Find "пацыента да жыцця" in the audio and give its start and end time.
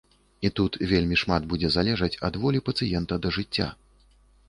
2.73-3.73